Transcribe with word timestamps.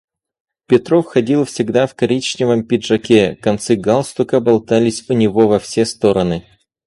Петров 0.65 1.05
ходил 1.05 1.45
всегда 1.45 1.85
в 1.85 1.93
коричневом 1.93 2.63
пиджаке, 2.65 3.35
концы 3.35 3.75
галстука 3.75 4.39
болтались 4.39 5.07
у 5.07 5.13
него 5.13 5.47
во 5.47 5.59
все 5.59 5.85
стороны. 5.85 6.43